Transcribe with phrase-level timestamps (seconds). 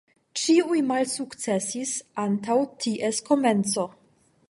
[0.43, 1.93] Ĉiuj malsukcesis
[2.25, 3.91] antaŭ ties komenco.